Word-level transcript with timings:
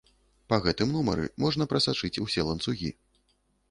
Па 0.53 0.57
гэтым 0.63 0.95
нумары 0.95 1.29
можна 1.45 1.71
прасачыць 1.75 2.15
усе 2.29 2.49
ланцугі. 2.53 2.95